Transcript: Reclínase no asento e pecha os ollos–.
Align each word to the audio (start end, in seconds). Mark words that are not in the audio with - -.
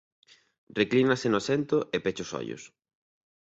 Reclínase 0.79 1.27
no 1.29 1.39
asento 1.41 1.77
e 1.95 1.97
pecha 2.03 2.25
os 2.25 2.33
ollos–. 2.39 2.65